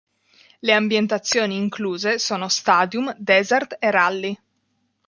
[0.61, 4.39] Le ambientazioni incluse sono Stadium, Desert e Rally.